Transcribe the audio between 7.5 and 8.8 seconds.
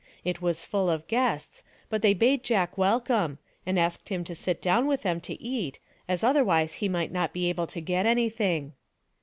able to get anything.